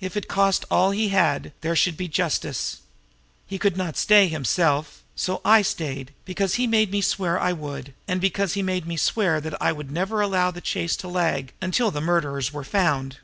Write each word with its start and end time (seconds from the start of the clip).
If 0.00 0.16
it 0.16 0.28
cost 0.28 0.64
all 0.70 0.92
he 0.92 1.08
had, 1.08 1.50
there 1.62 1.74
should 1.74 1.96
be 1.96 2.06
justice. 2.06 2.76
He 3.44 3.58
could 3.58 3.76
not 3.76 3.96
stay 3.96 4.28
himself; 4.28 5.02
and 5.14 5.20
so 5.20 5.40
I 5.44 5.62
stayed 5.62 6.12
because 6.24 6.54
he 6.54 6.68
made 6.68 6.92
me 6.92 7.00
swear 7.00 7.40
I 7.40 7.52
would, 7.52 7.92
and 8.06 8.20
because 8.20 8.52
he 8.54 8.62
made 8.62 8.86
me 8.86 8.96
swear 8.96 9.40
that 9.40 9.60
I 9.60 9.72
would 9.72 9.90
never 9.90 10.20
allow 10.20 10.52
the 10.52 10.60
chase 10.60 10.94
to 10.98 11.08
lag 11.08 11.52
until 11.60 11.90
the 11.90 12.00
murderers 12.00 12.52
were 12.52 12.62
found. 12.62 13.16